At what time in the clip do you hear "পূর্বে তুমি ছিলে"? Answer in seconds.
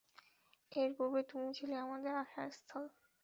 0.97-1.75